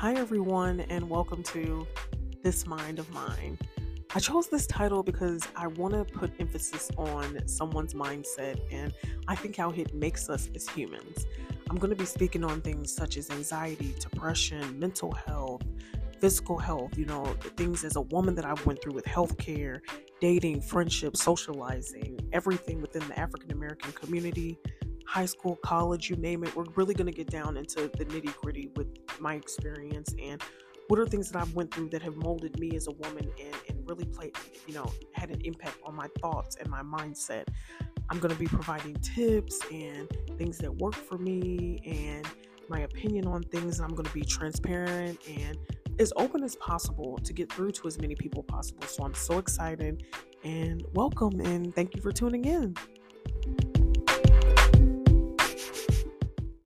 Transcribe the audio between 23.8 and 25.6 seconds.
community, high school,